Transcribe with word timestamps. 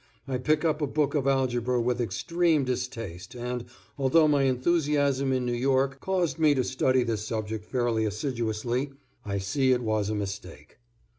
I 0.27 0.39
pick 0.39 0.65
up 0.65 0.81
a 0.81 0.87
book 0.87 1.13
of 1.13 1.27
algebra 1.27 1.79
with 1.79 2.01
extreme 2.01 2.63
distaste 2.63 3.35
and, 3.35 3.65
although 3.99 4.27
my 4.27 4.45
enthusiasm 4.45 5.31
in 5.31 5.45
New 5.45 5.53
York 5.53 5.99
caused 5.99 6.39
me 6.39 6.55
to 6.55 6.63
study 6.63 7.03
this 7.03 7.23
subject 7.23 7.65
fairly 7.67 8.05
assiduously, 8.05 8.93
I 9.23 9.37
see 9.37 9.73
it 9.73 9.83
was 9.83 10.09
a 10.09 10.15
mistake. 10.15 10.79